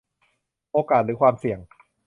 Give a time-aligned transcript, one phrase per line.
[0.71, 1.59] โอกาสหรือความเสี่ยง